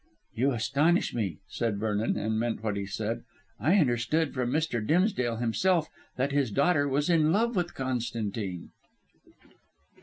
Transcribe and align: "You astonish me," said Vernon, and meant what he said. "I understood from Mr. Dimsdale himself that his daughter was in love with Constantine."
"You 0.33 0.51
astonish 0.53 1.13
me," 1.13 1.37
said 1.47 1.77
Vernon, 1.77 2.17
and 2.17 2.39
meant 2.39 2.63
what 2.63 2.75
he 2.75 2.87
said. 2.87 3.21
"I 3.59 3.75
understood 3.75 4.33
from 4.33 4.49
Mr. 4.49 4.83
Dimsdale 4.83 5.35
himself 5.35 5.89
that 6.15 6.31
his 6.31 6.49
daughter 6.49 6.87
was 6.89 7.07
in 7.07 7.31
love 7.31 7.55
with 7.55 7.75
Constantine." 7.75 8.71